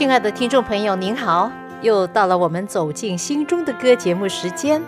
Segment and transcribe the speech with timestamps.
[0.00, 4.80] 亲爱的听众朋友，您好，又到了我们走进心中的歌节目时间，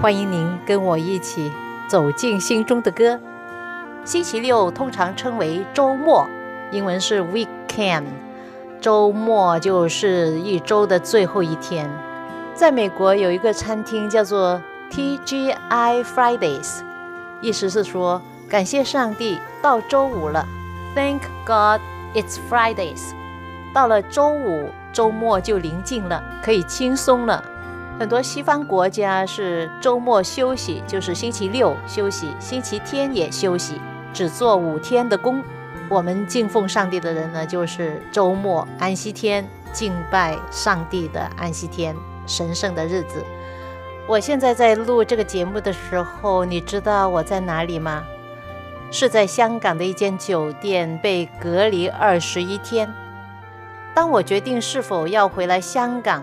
[0.00, 1.50] 欢迎您跟我一起
[1.88, 3.18] 走进心中的歌。
[4.04, 6.28] 星期六通常称为周末，
[6.70, 8.04] 英文是 weekend，
[8.80, 11.90] 周末就是一周的最后一天。
[12.54, 16.82] 在美国有一个餐厅叫做 TGI Fridays，
[17.40, 20.46] 意思是说感谢上帝，到周五了
[20.94, 21.80] ，Thank God
[22.14, 23.20] it's Fridays。
[23.74, 27.42] 到了周五，周末就临近了，可以轻松了。
[27.98, 33.80] 很多西方国家是周末休息，就是星期六休息，星期天也休息，
[34.12, 35.42] 只做五天的工。
[35.88, 41.94] 我们敬奉上帝的人呢，就是周末安息天敬拜上帝的安息天，
[42.26, 43.24] 神圣的日子。
[44.08, 48.02] 我现在在录这个节目的时候，你知道我在哪里吗？
[48.90, 52.92] 是在香港的一间酒店被隔离二十一天。
[53.94, 56.22] 当我决定是否要回来香港，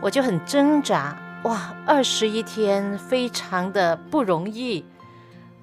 [0.00, 1.16] 我就很挣扎。
[1.44, 4.84] 哇，二十一天非常的不容易，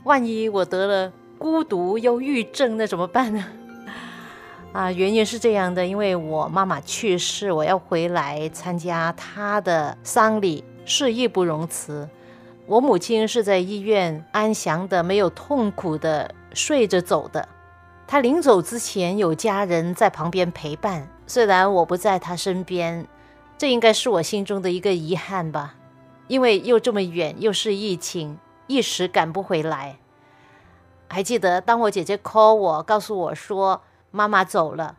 [0.04, 3.44] 万一我得了孤独忧郁症，那怎么办呢？
[4.74, 12.08] 啊，原因是这样的，因为我妈妈去世，我要回来参加她的丧礼，是义不容辞。
[12.68, 17.48] 我母亲是在医院安详的、没有痛苦的睡着走的。
[18.06, 21.08] 她临走之前，有家人在旁边陪伴。
[21.30, 23.06] 虽然我不在他身边，
[23.56, 25.76] 这应该是我心中的一个遗憾吧，
[26.28, 30.00] 因为又这么远，又是疫情，一时赶不回来。
[31.08, 34.98] 还记得当我姐姐 call 我，告诉我说妈妈走了，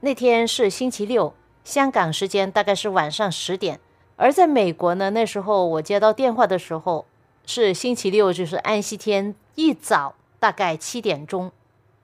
[0.00, 1.32] 那天是星期六，
[1.64, 3.80] 香港时间大概是晚上十点，
[4.16, 7.06] 而在美国呢，那时候我接到电话的时候
[7.46, 11.50] 是星期六，就是安息天一早大概七点钟，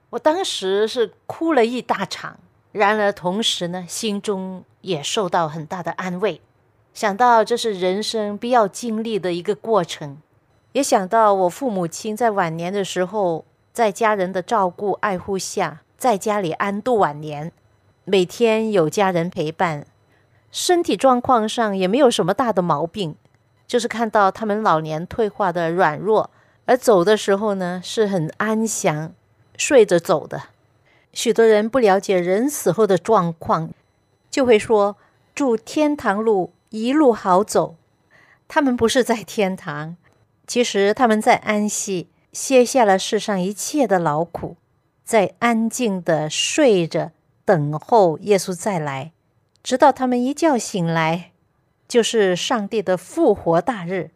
[0.09, 2.39] 我当时是哭了一大场。
[2.71, 6.39] 然而，同时呢，心中也受到很大的安慰。
[6.93, 10.17] 想到这是人生必要经历的一个过程，
[10.71, 17.51] 也想到我父母亲在晚年的时候，在家人的照顾爱护下，在家里安度晚年，
[18.05, 19.85] 每天有家人陪伴，
[20.51, 23.15] 身体状况上也没有什么大的毛病，
[23.67, 26.29] 就是看到他们老年退化的软弱，
[26.65, 29.13] 而走的时候呢，是很安详，
[29.57, 30.43] 睡着走的。
[31.13, 33.71] 许多人不了解人死后的状况，
[34.29, 34.97] 就会说
[35.35, 37.75] ：“祝天堂路一路好走。”
[38.47, 39.95] 他们不是在天堂，
[40.45, 44.57] 其实他们在安息，卸下了世上一切的劳苦，
[45.03, 47.11] 在安静的睡着，
[47.45, 49.11] 等候耶稣再来，
[49.63, 51.31] 直到他们一觉醒来，
[51.87, 54.11] 就是上帝的复活大日。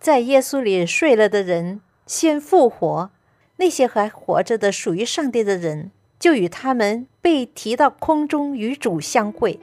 [0.00, 3.10] 在耶稣里睡了的人先复活，
[3.56, 5.90] 那些还活着的属于上帝的人。
[6.18, 9.58] 就与他们被提到空中与主相会。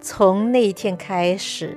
[0.00, 1.76] 从那一天开始，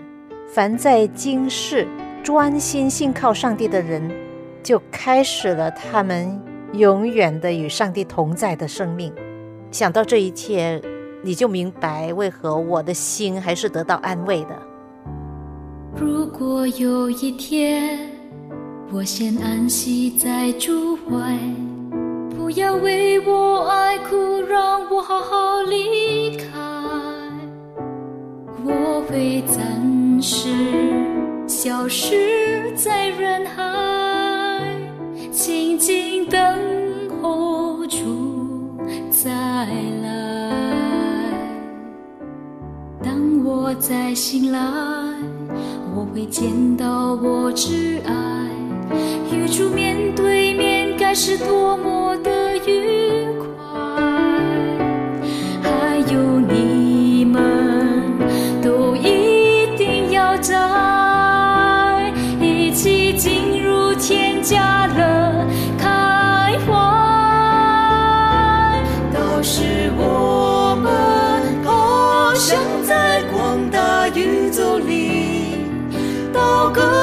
[0.53, 1.87] 凡在今世
[2.23, 4.11] 专心信靠上帝的人，
[4.61, 6.39] 就开始了他们
[6.73, 9.11] 永远的与上帝同在的生命。
[9.71, 10.81] 想到这一切，
[11.23, 14.61] 你就明白为何我的心还是得到安慰的。
[15.95, 18.11] 如果有一天，
[18.91, 21.37] 我先安息在主怀。
[22.51, 26.45] 不要为我爱哭，让我好好离开。
[28.65, 30.49] 我会暂时
[31.47, 34.65] 消失在人海，
[35.29, 36.41] 静静等
[37.21, 38.75] 候主
[39.11, 39.29] 再
[40.01, 40.51] 来。
[43.03, 44.59] 当我再醒来，
[45.95, 48.49] 我会见到我挚爱，
[49.31, 51.98] 与主面对面，该是多么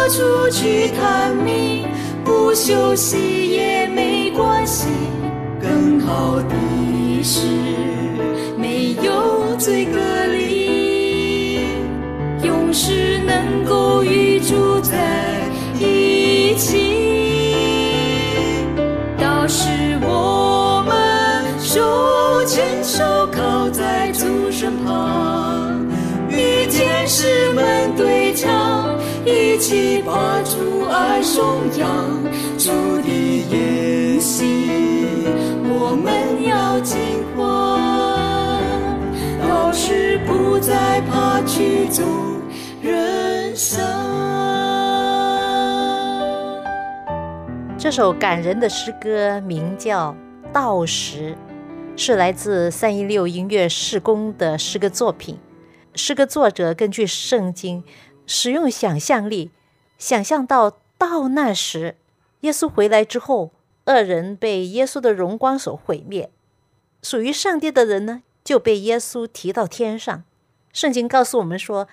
[0.07, 1.85] 到各处去探秘，
[2.25, 4.87] 不休息也没关系。
[5.61, 6.55] 更好的
[7.25, 7.49] 是
[8.57, 9.99] 没有罪恶
[30.89, 32.23] 爱颂扬
[32.57, 32.71] 主
[33.03, 33.09] 的
[33.51, 34.47] 言行，
[35.65, 36.97] 我们要进
[37.35, 38.61] 化，
[39.43, 42.41] 到时不再怕曲终
[42.81, 43.85] 人散。
[47.77, 50.15] 这首感人的诗歌名叫
[50.53, 51.35] 《道时》，
[51.97, 55.37] 是来自三一六音乐事工的诗歌作品。
[55.97, 57.83] 诗歌作者根据圣经，
[58.27, 59.51] 使用想象力，
[59.99, 61.97] 想象到到那时，
[62.41, 63.53] 耶稣回来之后，
[63.87, 66.31] 恶人被耶稣的荣光所毁灭，
[67.03, 70.25] 属于上帝的人呢，就被耶稣提到天上。
[70.73, 71.89] 圣经告诉我们说，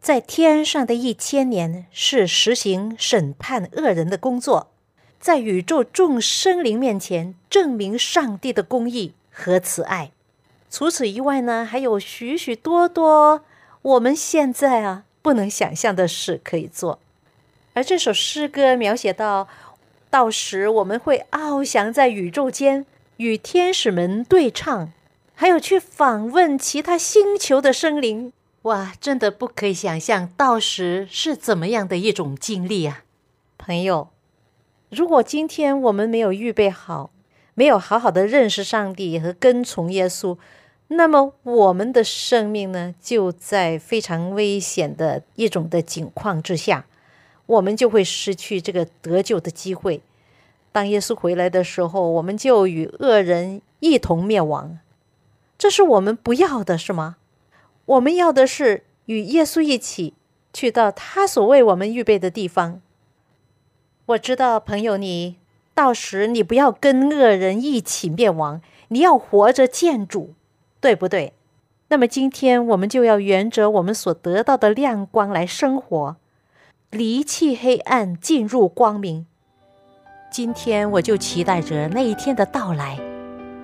[0.00, 4.72] 在天上的一千年是实行审判恶人的工作。
[5.18, 10.12] 在宇宙众生灵面前证明上帝的公义和慈爱。
[10.70, 13.42] 除此以外呢，还有许许多多
[13.82, 17.00] 我们现在啊不能想象的事可以做。
[17.74, 19.48] 而这首诗歌描写到，
[20.08, 22.86] 到时我们会翱翔在宇宙间，
[23.16, 24.92] 与天使们对唱，
[25.34, 28.32] 还有去访问其他星球的生灵。
[28.62, 33.02] 哇，真的不可以想象到时是怎么样的一种经历啊，
[33.58, 34.10] 朋友。
[34.90, 37.10] 如果今天我们没有预备好，
[37.54, 40.38] 没有好好的认识上帝和跟从耶稣，
[40.88, 46.86] 那么我们的生命呢，就在非常危险的一种的境况之下，
[47.46, 50.00] 我们就会失去这个得救的机会。
[50.70, 54.78] 当耶稣回来的时候，我们就与恶人一同灭亡。
[55.58, 57.16] 这是我们不要的，是吗？
[57.86, 60.14] 我们要的是与耶稣一起
[60.52, 62.80] 去到他所为我们预备的地方。
[64.06, 65.36] 我知道，朋友，你
[65.74, 70.34] 到时你不要跟恶人一起灭亡，你要活着见主，
[70.80, 71.32] 对不对？
[71.88, 76.16] 那么今天我们就要沿着我们所得到的亮光来生活，
[76.90, 79.26] 离弃黑暗，进入光明。
[80.30, 82.98] 今天我就期待着那一天的到来，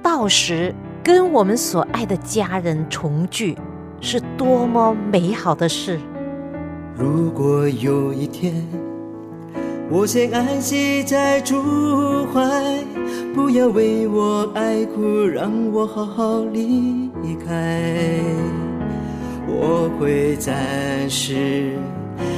[0.02, 3.58] 到时跟我们所爱的家人重聚，
[4.00, 6.00] 是多么美好的事！
[6.96, 8.91] 如果有一天。
[9.94, 11.54] 我先安息在主
[12.32, 12.40] 怀，
[13.34, 17.10] 不要为我爱哭，让我好好离
[17.46, 18.18] 开。
[19.46, 20.54] 我会暂
[21.10, 21.72] 时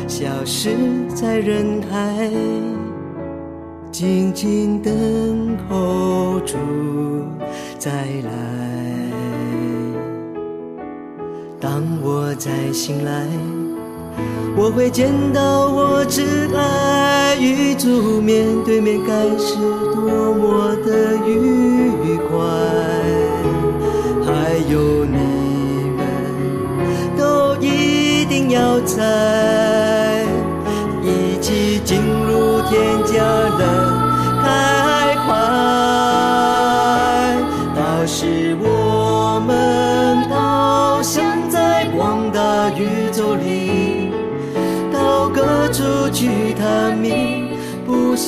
[0.09, 0.71] 消失
[1.15, 2.29] 在人海，
[3.93, 6.57] 静静等候主
[7.79, 7.93] 再
[8.25, 8.33] 来。
[11.61, 13.29] 当我再醒来。
[14.57, 16.23] 我会见到我挚
[16.57, 19.57] 爱与主面对面，该是
[19.93, 22.33] 多么的愉快。
[24.25, 24.31] 还
[24.71, 25.19] 有你
[25.97, 26.01] 们
[27.19, 29.03] 都一定要在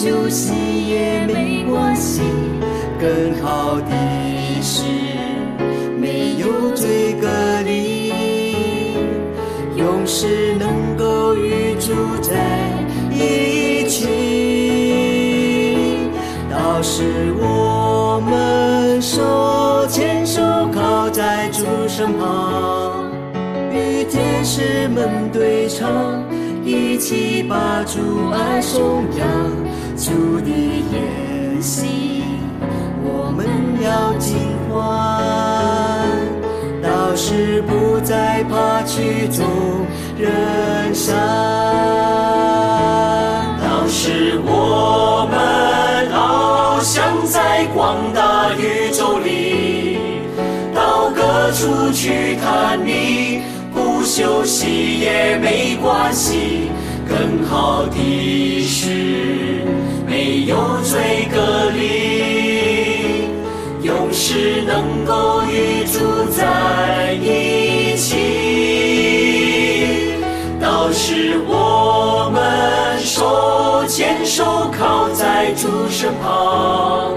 [0.07, 0.55] 休息
[0.89, 2.23] 也没关系。
[2.97, 3.91] 更好的
[4.63, 4.85] 是
[5.99, 7.27] 没有罪隔
[7.65, 8.13] 离，
[9.75, 12.37] 永世能够与主在
[13.11, 14.07] 一起。
[16.49, 17.03] 到时
[17.41, 20.41] 我们手牵手
[20.73, 23.11] 靠在主身旁，
[23.73, 26.23] 与天使们对唱。
[26.69, 29.25] 一起把主爱颂扬，
[29.97, 32.23] 主的言行，
[33.03, 33.47] 我们
[33.83, 34.37] 要尽
[34.69, 34.77] 欢。
[36.83, 39.47] 到时不再怕曲终
[40.19, 41.17] 人散，
[43.59, 45.35] 到时我们
[46.13, 49.99] 翱翔在广大宇宙里，
[50.75, 53.41] 到各处去探秘。
[54.05, 56.71] 休息也没关系，
[57.09, 57.97] 更好的
[60.47, 63.25] 有罪隔离，
[63.83, 68.15] 永世能够与主在一起。
[70.61, 77.17] 到时我们手牵手靠在主身旁，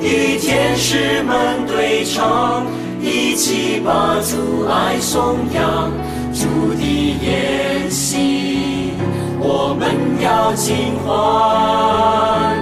[0.00, 2.64] 与天使们对唱，
[3.02, 5.92] 一起把主爱颂扬。
[6.32, 6.82] 主的
[7.20, 8.94] 言行，
[9.38, 12.61] 我们要尽欢，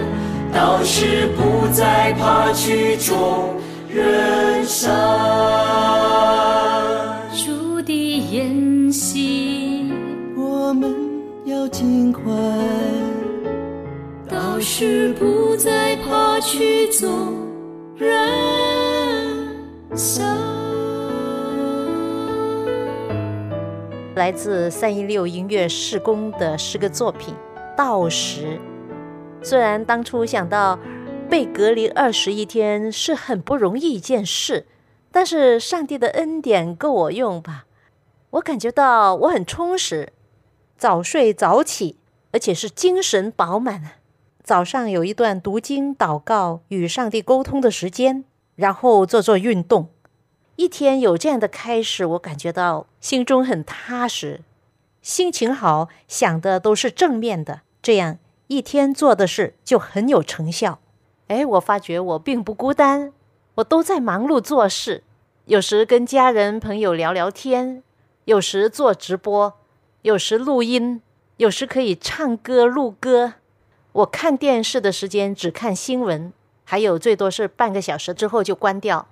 [0.53, 3.55] 到时不再怕曲终
[3.89, 4.91] 人散。
[7.33, 9.93] 主的言行，
[10.37, 10.95] 我们
[11.45, 12.25] 要尽欢，
[14.63, 17.09] 是不再怕曲终
[17.97, 18.07] 人
[19.97, 20.23] 生。
[24.17, 27.35] 来自三一六音乐试工的诗歌作品
[27.77, 28.59] 《道时》。
[29.43, 30.79] 虽然当初想到
[31.29, 34.67] 被隔离二十一天是很不容易一件事，
[35.11, 37.65] 但是上帝的恩典够我用吧？
[38.31, 40.13] 我感觉到我很充实，
[40.77, 41.97] 早睡早起，
[42.33, 43.93] 而且是精神饱满。
[44.43, 48.25] 早上有一段读经、祷告、与上帝沟通的时间，
[48.57, 49.89] 然后做做运动。
[50.57, 54.43] 一天有这样的开始，我感觉到心中很踏实，
[55.01, 58.19] 心情好，想的都是正面的，这样
[58.51, 60.81] 一天做的事就很有成效。
[61.29, 63.13] 哎，我发觉我并不孤单，
[63.55, 65.05] 我都在忙碌做事，
[65.45, 67.85] 有时跟家人朋友聊聊天，
[68.25, 69.55] 有时做直播，
[70.03, 71.01] 有时录音，
[71.37, 73.35] 有时可以唱歌录歌。
[73.93, 76.33] 我看电视的时间只看新闻，
[76.65, 79.07] 还有最多是半个小时之后就关掉。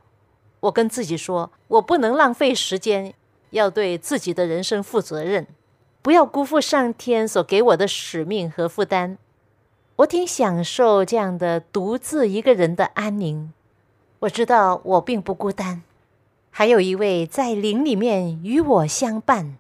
[0.59, 3.15] 我跟自己说，我不能浪费时间，
[3.51, 5.47] 要对自己的人生负责任，
[6.03, 9.17] 不要辜负上天所给我的使命和负担。
[9.99, 13.53] 我挺享受这样的独自一个人的安宁。
[14.21, 15.83] 我知道我并不孤单，
[16.51, 19.59] 还有一位在灵里面与我相伴。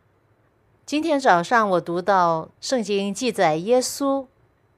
[0.87, 4.27] 今天早上我读到圣经记载，耶稣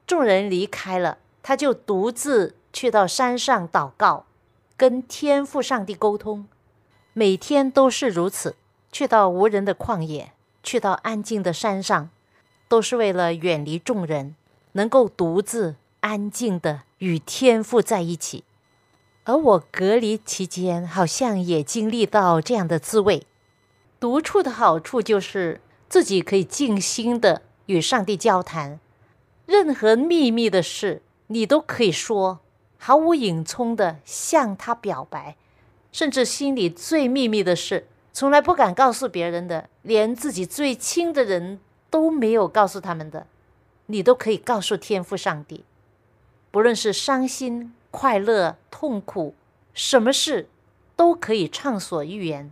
[0.07, 4.25] 众人离开了，他就独自去到山上祷告。
[4.75, 6.47] 跟天父上帝沟通，
[7.13, 8.55] 每天都是如此。
[8.91, 10.31] 去到无人的旷野，
[10.63, 12.09] 去到安静的山上，
[12.67, 14.35] 都是为了远离众人，
[14.73, 18.43] 能够独自安静的与天父在一起。
[19.23, 23.27] 而我隔离期间，好像也经历到这样的滋味。
[23.99, 28.79] 独处的好处就是自己可以静心的与上帝交谈，
[29.45, 32.39] 任何秘密的事，你都可以说。
[32.83, 35.35] 毫无隐冲的向他表白，
[35.91, 41.59] 甚至心里最秘密的事，从来不敢告诉别人的，连自己最亲的人
[41.91, 43.27] 都没有告诉他们的，
[43.91, 45.65] 你都可以告诉天父上帝。
[46.49, 49.35] 不论是伤心、快乐、痛苦，
[49.73, 50.49] 什么事
[50.95, 52.51] 都可以畅所欲言，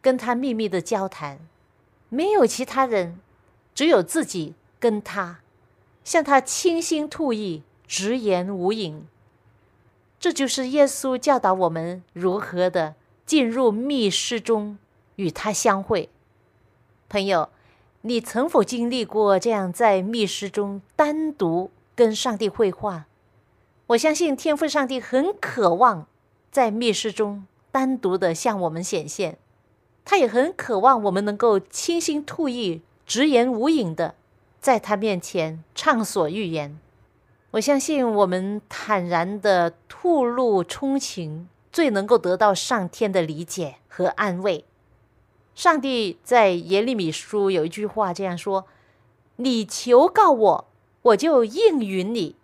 [0.00, 1.38] 跟他秘密的交谈，
[2.08, 3.20] 没有其他人，
[3.74, 5.40] 只有自己跟他，
[6.04, 9.06] 向他倾心吐意，直言无隐。
[10.18, 14.76] 这就是耶稣教导我们如何的进入密室中
[15.14, 16.08] 与他相会。
[17.08, 17.50] 朋友，
[18.08, 23.04] 你曾否经历过这样在密室中单独跟上帝会话？
[23.88, 26.06] 我相信天父上帝很渴望
[26.50, 29.36] 在密室中单独的向我们显现，
[30.06, 34.14] 他也很渴望我们能够倾心吐意、直言无隐的
[34.58, 36.78] 在他面前畅所欲言。
[37.50, 44.64] 我相信我们坦然的吐露衷情，最能够得到上天的理解和安慰。
[45.58, 48.66] 上帝在耶利米书有一句话这样说
[49.34, 50.68] ：“你求告我，
[51.02, 52.36] 我就应允你，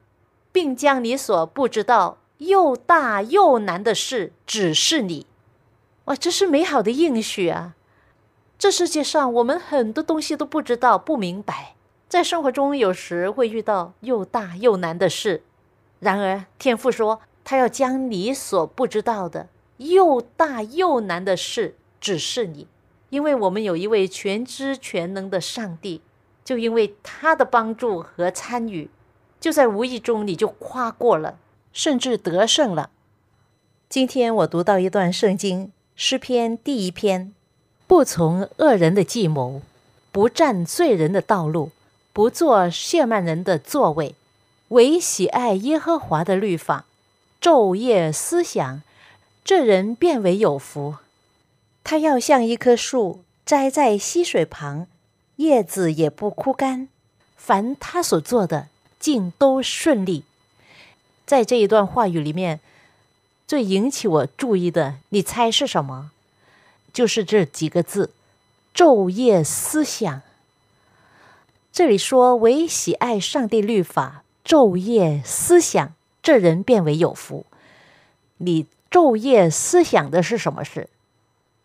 [0.51, 5.29] 并将你所不知道又大又难的事指示你。”
[6.07, 7.77] 哇，这是美好的应许啊！
[8.59, 11.77] 这世界上我们很多东西都不知道、不明白。
[12.09, 15.45] 在生活中，有时会遇到又大又难的事。
[16.01, 22.67] 然而，天父说，他要将你所不知道的又大又难的事指示你，
[23.15, 26.01] 因为我们有一位全知全能的上帝。
[26.45, 28.91] 就因为他的帮助和参与，
[29.41, 31.39] 就在无意中你就跨过了，
[31.73, 32.91] 甚至得胜了。
[33.89, 37.33] 今天我读到一段圣经诗篇第一篇：
[37.87, 39.63] 不从恶人的计谋，
[40.13, 41.71] 不占罪人的道路。
[42.13, 44.15] 不做亵慢人的座位，
[44.69, 46.85] 唯喜爱耶和华的律法，
[47.41, 48.83] 昼夜思想，
[49.43, 50.95] 这人变为有福。
[51.85, 54.87] 他要像一棵树栽在溪水旁，
[55.37, 56.89] 叶子也不枯干，
[57.37, 60.25] 凡他所做的尽都顺利。
[61.27, 62.61] 在这一段话语里面，
[63.47, 66.11] 最引起我注意的，你猜是什么？
[66.93, 68.11] 就是这几个字：
[68.75, 70.23] 昼夜思想。
[71.71, 77.45] 这里说，唯喜爱上帝律法，昼夜思想，这人变为有福。
[78.39, 80.89] 你昼夜思想的是什么事？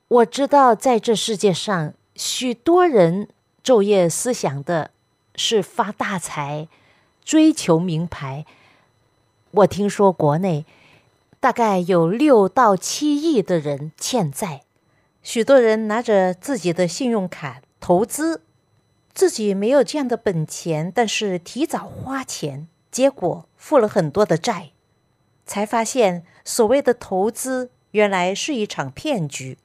[0.10, 3.28] 我知道，在这世界上，许多人
[3.64, 4.90] 昼夜思想的
[5.36, 6.68] 是发大财、
[7.24, 8.44] 追求名牌。
[9.52, 10.66] 我听说国内
[11.40, 14.64] 大概有六到七亿的人欠债，
[15.22, 18.42] 许多人拿着自己的信用卡投资。
[19.14, 24.72] 自己没有这样的本钱，但是提早花钱，结果负了很多的债，
[25.46, 29.60] 才发现所谓的投资原来是一场骗局。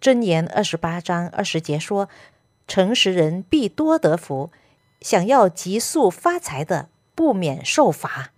[0.00, 2.08] 箴言二十八章二十节说
[2.68, 4.50] ：“诚实人必多得福，
[5.00, 8.32] 想要急速发财的不免受罚。”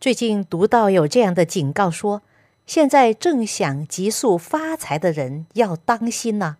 [0.00, 2.22] 最近读到有这样的警告说，
[2.66, 6.56] 现在正想急速发财的人要当心呐，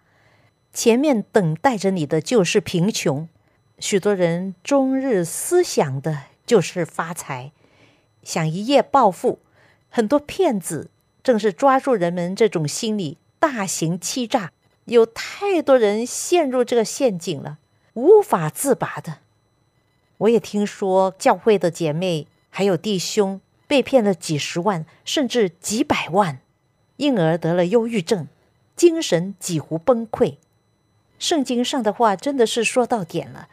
[0.73, 3.29] 前面等待着你的就是贫穷。
[3.79, 7.53] 许多人终日思想的就是发财，
[8.23, 9.41] 想一夜暴富。
[9.91, 10.91] 很多骗子
[11.23, 14.53] 正是抓住人们这种心理，大型欺诈。
[14.87, 17.59] 有太多人陷入这个陷阱了，
[17.93, 19.19] 无法自拔的。
[20.17, 26.41] 我也听说教会的姐妹还有弟兄被骗了几十万，甚至几百万，
[26.97, 28.29] 因而得了忧郁症，
[28.75, 30.37] 精神几乎崩溃。
[31.19, 33.49] 圣经上的话真的是说到点了。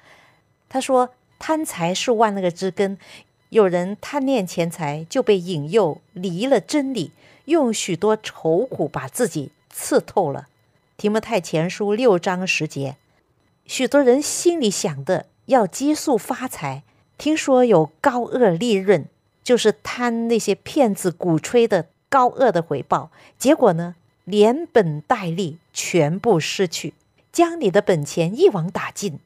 [0.69, 2.97] 他说：“贪财是万恶之根，
[3.49, 7.11] 有人贪恋钱财，就被引诱离了真理，
[7.45, 10.47] 用许多愁苦把自己刺透了。”
[10.97, 12.97] 提摩太前书六章十节，
[13.65, 16.83] 许多人心里想的要激速发财，
[17.17, 19.05] 听说有高额利润，
[19.43, 23.09] 就是贪那些骗子鼓吹的高额的回报，
[23.39, 26.93] 结果呢，连本带利全部失去，
[27.31, 29.19] 将你的本钱一网打尽。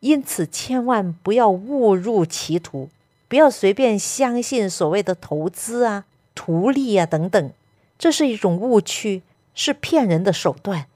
[0.00, 2.88] 因此，千万不要误入歧途，
[3.26, 7.50] 不要随便相信所谓的投资啊、图利啊等等，
[7.98, 9.22] 这是一种误区，
[9.58, 10.86] 是骗人的手段。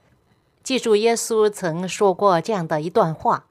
[0.63, 3.47] 记住，耶稣曾说过这样的一段话，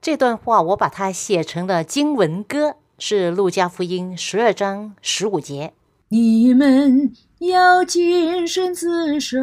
[0.00, 5.74] 这段话我把它写成了经文歌，是路加福音十二章十五节：
[6.08, 9.38] 你们要谨慎自守，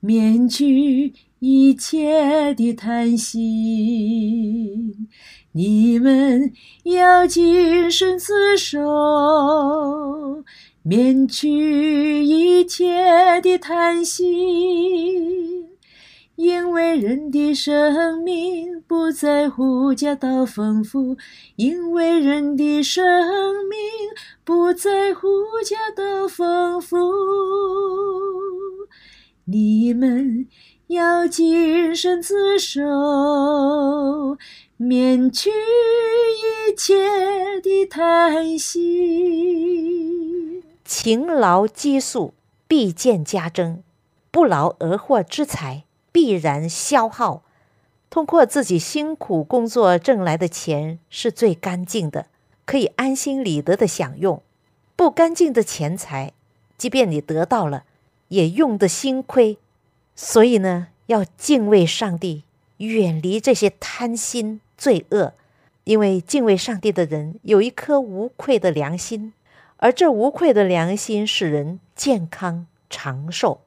[0.00, 1.14] 免去。
[1.40, 5.08] 一切的贪心，
[5.52, 8.80] 你们要谨慎自守，
[10.86, 14.22] 免去一切的叹息，
[16.36, 21.16] 因为人的生命不在乎家道丰富，
[21.56, 23.02] 因为人的生
[23.66, 23.78] 命
[24.44, 25.26] 不在乎
[25.64, 26.98] 家道丰富，
[29.46, 30.46] 你们。
[30.88, 32.82] 要谨慎自守，
[34.76, 36.94] 免去一切
[37.62, 40.43] 的叹息。
[40.84, 42.32] 勤劳积蓄
[42.68, 43.82] 必见加增，
[44.30, 47.42] 不劳而获之财必然消耗。
[48.10, 52.26] 通过自己辛苦工作挣来的钱是最干净的，
[52.66, 54.42] 可以安心理得的享用。
[54.94, 56.32] 不干净的钱财，
[56.78, 57.84] 即便你得到了，
[58.28, 59.58] 也用得心亏。
[60.14, 62.44] 所以呢，要敬畏上帝，
[62.76, 65.32] 远离这些贪心罪恶，
[65.82, 69.32] 因为敬畏上帝的人有一颗无愧的良心，
[69.84, 73.60] 而这无愧的良心使人健康长寿。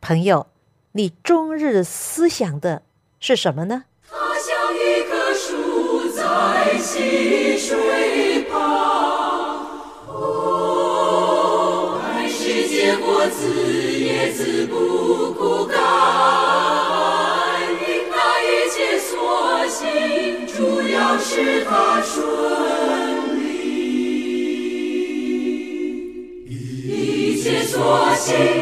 [0.00, 0.46] 朋友，
[0.92, 2.82] 你终日思想的
[3.18, 3.86] 是什么呢？
[4.08, 9.66] 它像一棵树在溪水旁，
[10.06, 13.52] 哦，还是结果子
[13.98, 14.86] 叶子不。
[21.18, 22.65] 是他顺
[28.26, 28.55] 所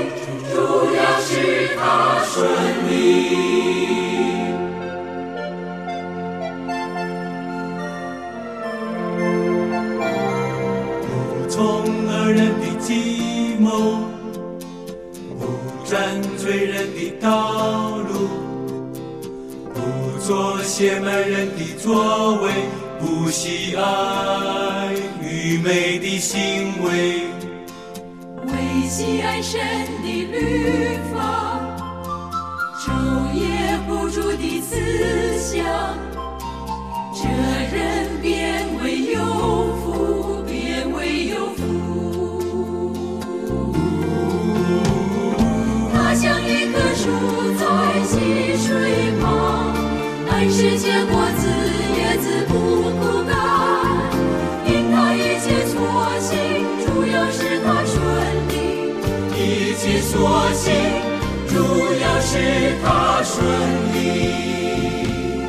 [62.34, 63.46] 主要是他顺
[63.94, 65.46] 利。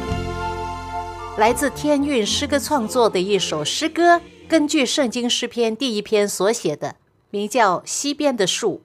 [1.36, 6.98] 来自天韵诗歌创作的一首诗歌，根据圣经诗篇第一篇所写的，
[7.32, 8.76] 名叫《西边的树》。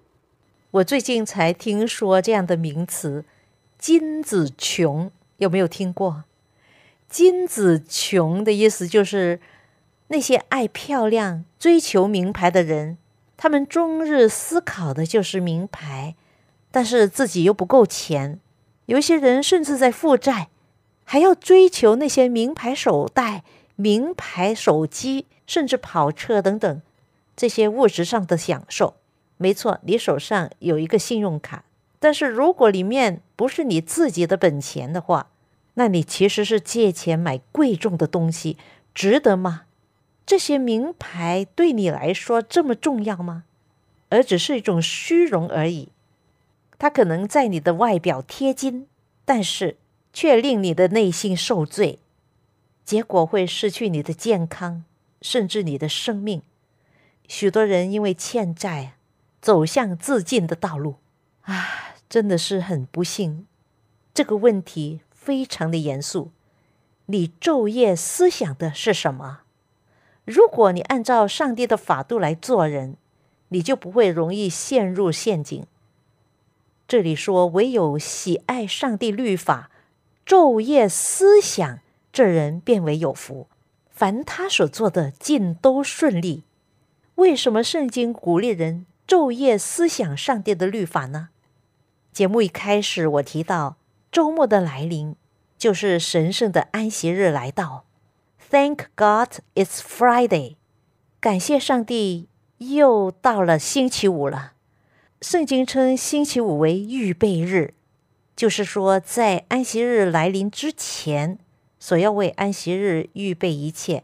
[0.70, 3.26] 我最近才听说这样的名词
[3.78, 5.10] “金子穷”。
[5.36, 6.24] 有没有听过？
[7.06, 9.40] 金子穷的意思就是
[10.08, 12.96] 那些爱漂亮、追求名牌的人，
[13.36, 16.14] 他们终日思考的就是名牌，
[16.70, 18.38] 但是自己又不够钱。
[18.86, 20.48] 有一些人甚至在负债，
[21.04, 23.44] 还要追求那些名牌手袋、
[23.76, 26.82] 名牌手机，甚至跑车等等
[27.36, 28.94] 这些物质上的享受。
[29.36, 31.64] 没错，你手上有一个信用卡，
[31.98, 35.28] 但是如果里面不是你自己的本钱的话，
[35.74, 38.56] 那你其实是借钱买贵重的东西，
[38.92, 39.62] 值得吗？
[40.26, 43.44] 这些名牌对你来说这么重要吗？
[44.10, 45.88] 而只是一种虚荣而已。
[46.80, 48.88] 它可能在你的外表贴金，
[49.24, 49.76] 但是
[50.12, 52.00] 却令你的内心受罪，
[52.84, 54.82] 结果会失去你的健康，
[55.22, 56.42] 甚至你的生命。
[57.28, 58.94] 许多人因为欠债。
[59.42, 60.96] 走向自尽的道路
[61.44, 63.46] 啊，真的是很不幸。
[64.12, 66.30] 这个问题非常的严肃。
[67.06, 69.40] 你昼夜思想的是什么？
[70.26, 72.98] 如果你按照上帝的法度来做人，
[73.48, 75.64] 你就不会容易陷入陷阱。
[76.90, 79.70] 这里说，唯有喜爱上帝律法，
[80.26, 81.78] 昼夜思想，
[82.12, 83.46] 这人变为有福。
[83.88, 86.42] 凡他所做的，尽都顺利。
[87.14, 88.86] 为什么圣经鼓励人？
[89.06, 91.28] 昼夜思想上帝的律法呢？
[92.12, 93.76] 节目一开始我提到
[94.10, 95.14] 周末的来临，
[95.56, 97.84] 就是神圣的安息日来到。
[98.50, 100.56] Thank God it's Friday，
[101.20, 102.26] 感谢上帝
[102.58, 104.54] 又到了星期五了。
[105.20, 107.74] 圣经称星期五为预备日，
[108.34, 111.38] 就是说在安息日来临之前，
[111.78, 114.02] 所要为安息日预备一切，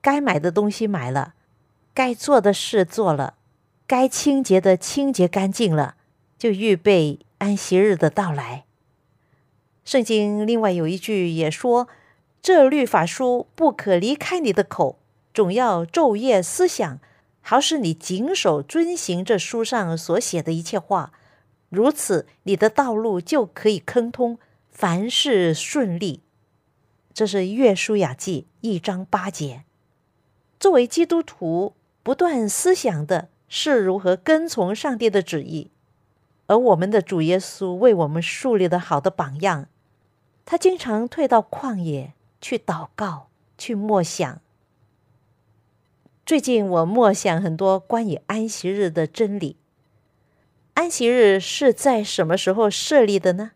[0.00, 1.34] 该买的东西买了，
[1.94, 3.34] 该做的事做了。
[3.86, 5.94] 该清洁的清洁干净了，
[6.36, 8.64] 就预备安息日的到来。
[9.84, 11.86] 圣经另外有一句也说
[12.42, 14.98] ：“这律法书不可离开你的口，
[15.32, 16.98] 总要昼夜思想，
[17.40, 21.12] 好使你谨守遵行这书上所写的一切话。
[21.68, 24.38] 如此，你的道路就可以亨通，
[24.70, 26.22] 凡事顺利。”
[27.14, 29.64] 这是约书亚记一章八节。
[30.58, 33.28] 作为基督徒，不断思想的。
[33.52, 35.72] 是如何跟从上帝的旨意，
[36.46, 39.66] 而我们的主耶稣为我们树立了好的榜样。
[40.44, 43.26] 他经常退到旷野去祷告，
[43.58, 44.40] 去默想。
[46.30, 49.56] 最近我默想很多关于安息日的真理。
[50.74, 53.50] 安息日是在什么时候设立的呢？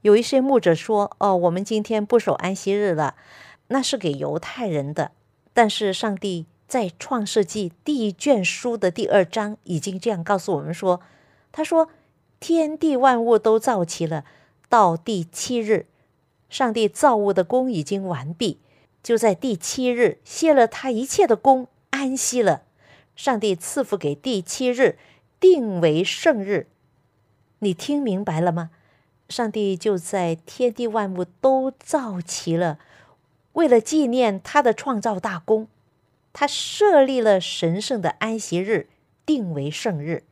[0.00, 3.14] 有一些牧者说：“哦，我们今天不守安息日了，
[3.68, 5.12] 那是给犹太人的。”
[5.54, 6.46] 但是上帝。
[6.66, 11.00] 在创世纪第一卷书的第二章，已经这样告诉我们说
[11.52, 11.88] ：“他说，
[12.40, 14.24] 天地万物都造齐了，
[14.68, 15.86] 到第七日，
[16.50, 18.58] 上帝造物的功已经完毕，
[19.00, 22.62] 就在第七日歇了他一切的功，安息了。
[23.16, 24.98] 上帝赐福给第七日，
[25.40, 26.66] 定为圣日。
[27.60, 28.70] 你听明白了吗？
[29.28, 32.78] 上帝就在天地万物都造齐了，
[33.54, 35.68] 为了纪念他的创造大功。”
[36.38, 38.90] 他设立了神圣的安息日，
[39.24, 40.24] 定为圣日。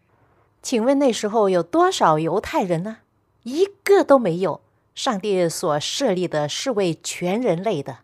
[0.60, 2.98] 请问那时候有多少犹太人呢？
[3.44, 4.60] 一个都没有。
[4.94, 8.00] 上帝所设立的是为全人类的。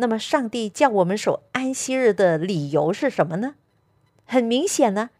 [0.00, 3.54] 那么，上帝叫我们守安息日的理由是什么呢？
[4.24, 5.10] 很明显呢，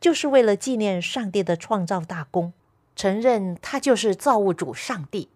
[0.00, 2.52] 就是为了纪念上帝的创造大功，
[2.94, 5.28] 承认他就是造物主上帝。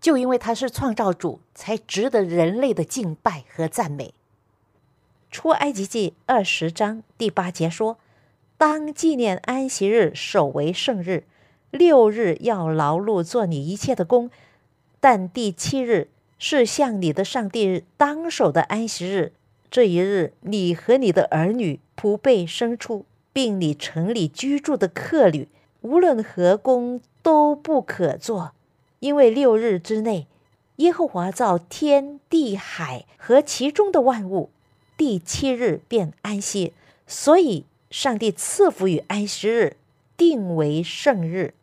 [0.00, 4.14] 就因为他是创造主，才值得人类的敬拜和赞美。
[5.30, 7.98] 出埃及记二十章第八节说
[8.56, 11.24] ：“当纪念安息日，守为圣日。
[11.70, 14.30] 六日要劳碌做你一切的工，
[14.98, 16.08] 但第七日
[16.40, 19.32] 是向你的上帝当守的安息日。
[19.70, 25.46] 这一日，你和你的儿女、仆婢、牲畜，并你城里居住的客旅，
[25.82, 28.52] 无论何工都不可做，
[28.98, 30.26] 因为六日之内，
[30.76, 34.50] 耶和华造天地海和其中的万物。”
[34.96, 36.72] 第七日便安息，
[37.06, 39.76] 所以上帝赐福于安息日，
[40.16, 41.54] 定为圣日。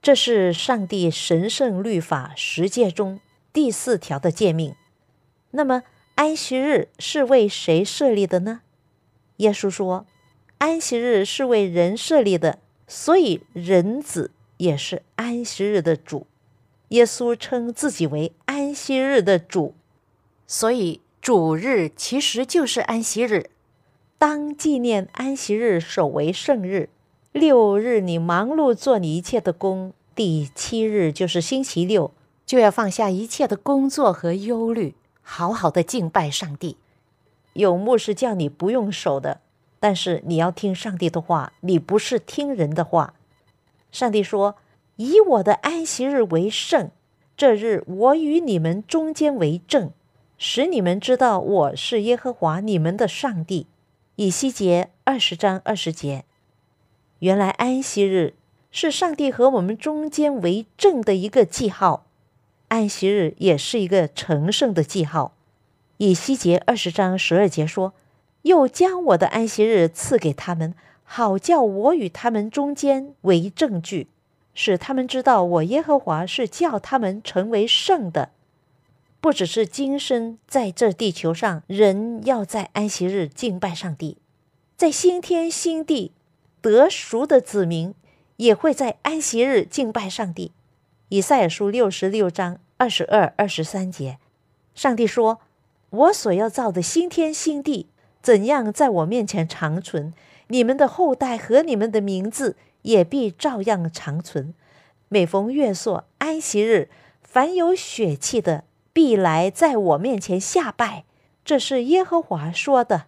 [0.00, 3.20] 这是上帝神圣律法十诫中
[3.58, 4.76] 第四条的诫命。
[5.50, 5.82] 那么
[6.14, 8.60] 安息日是为谁设立的呢？
[9.38, 10.06] 耶稣说，
[10.58, 16.28] 安息日是为人设立的，所以人子也是安息日的主。
[16.90, 19.74] 耶稣称自己为安息日的主，
[20.46, 21.00] 所以。
[21.20, 23.50] 主日其实就是安息日，
[24.18, 26.90] 当纪念安息日，守为圣日。
[27.32, 32.12] 六日你忙碌做你一切的工，第七日就是星期六，
[32.48, 36.78] 就要放下一切的工作和忧虑，好好的敬拜上帝。
[37.52, 39.42] 有牧师叫你不用守的，
[39.78, 43.12] 但是你要听上帝的话，你不是听人的话。
[43.92, 44.56] 上帝说
[44.96, 46.90] ：“以我的安息日为圣，
[47.36, 49.90] 这日我与你们中间为证，
[50.38, 53.66] 使你们知道我是耶和华你们的上帝。”
[54.16, 56.24] 以西结二十章二十节。
[57.18, 58.36] 原来安息日
[58.70, 62.06] 是上帝和我们中间为证的一个记号，
[62.68, 65.34] 安息日也是一个成圣的记号。
[65.96, 67.92] 以西结二十章十二节说
[68.42, 74.06] ：“又将我的安息日赐给他们，好叫我与他们中间为证据，
[74.54, 78.30] 使他们知道我耶和华是叫他们成为圣的。
[79.20, 84.18] 不只是今生在这地球上，人要在安息日敬拜上帝，
[84.76, 86.12] 在新天新地。”
[86.60, 87.94] 得赎的子民
[88.36, 90.50] 也会在安息日敬拜上帝。
[91.08, 94.18] 以赛亚书六十六章二十二、二十三节，
[94.74, 95.40] 上帝说
[95.90, 97.88] ：“我所要造的新天新地，
[98.22, 100.12] 怎样在我面前长存，
[100.48, 104.54] 你们的后代和你们的名字也必照样长存。
[105.08, 106.88] 每逢月朔、安息日，
[107.22, 111.04] 凡有血气的，必来在我面前下拜。”
[111.44, 113.04] 这是耶和华说的。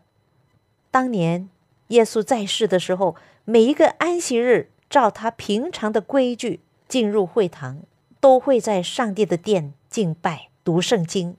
[0.91, 1.51] 当年
[1.89, 3.17] 耶稣在世的时候。
[3.47, 7.79] 每一个安息日，照他平常的规矩进入会堂，
[8.20, 11.37] 都会在上帝的殿敬拜、读圣经。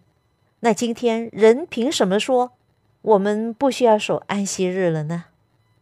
[0.61, 2.53] 那今天人凭什么说
[3.01, 5.25] 我们不需要守安息日了呢？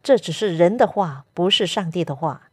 [0.02, 2.50] 这只是人的话，不是上帝的话。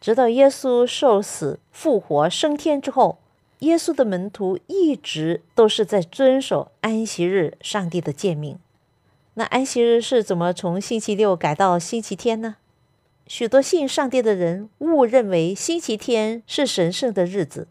[0.00, 3.18] 直到耶稣受死、复活、升天之后，
[3.58, 8.58] 耶稣的门徒一直都是在遵守安息日上帝的诫命。
[9.34, 12.56] 那安息日是怎么从星期六改到星期天呢？
[13.28, 17.68] 许多信上帝的人误认为星期天是神圣的日子，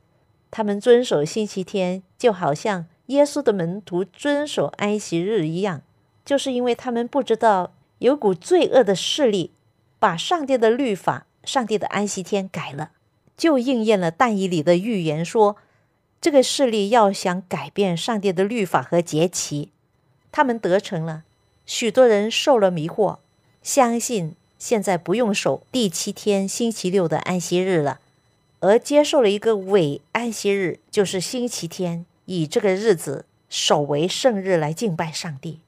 [0.51, 5.81] 他们遵守星期天就好像耶稣的门徒遵守安息日一样，
[6.23, 9.49] 就是因为他们不知道有股罪恶的势力
[9.97, 12.91] 把上帝的律法、上帝的安息天改了，
[13.35, 15.57] 就应验了但以理的预言说，
[16.21, 19.71] 这个势力要想改变上帝的律法和节期，
[20.31, 21.23] 他们得逞了，
[21.65, 23.17] 许多人受了迷惑，
[23.63, 24.35] 相信。
[24.59, 27.99] 现在不用守第七天星期六的安息日了，
[28.59, 35.59] 而接受了一个伪安息日，就是星期天，以这个日子守为圣日来敬拜上帝。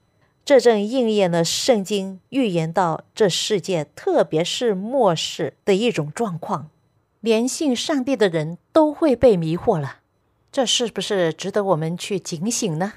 [0.44, 6.70] 这正应验了圣经预言到这世界，特别是末世的一种状况，
[7.20, 9.98] 连信上帝的人都会被迷惑了。
[10.52, 12.94] 这是不是值得我们去警醒呢？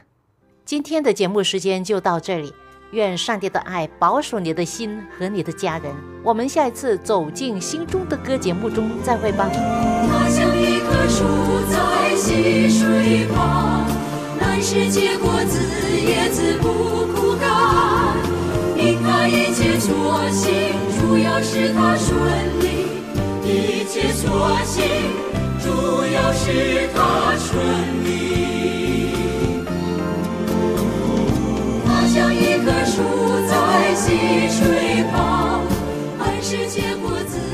[0.65, 2.55] 今天的节目时间就到这里。
[2.93, 5.93] 愿上帝的爱保守你的心和你的家人。
[6.23, 9.51] 我们下一次走进心中的歌节目中再会吧。
[9.51, 11.25] 它像一棵树
[11.71, 13.87] 在溪水旁，
[14.39, 15.59] 难是结果子，
[16.01, 16.69] 叶子不
[17.13, 17.51] 枯干。
[18.77, 20.53] 因它一切所行，
[21.01, 22.15] 主要是它顺
[22.61, 22.93] 利。
[23.43, 24.85] 一切所行，
[25.61, 27.57] 主要是它顺
[28.05, 28.62] 利。
[32.15, 33.01] 像一棵树
[33.49, 34.11] 在溪
[34.51, 35.63] 水旁，
[36.21, 37.52] 爱是结果子。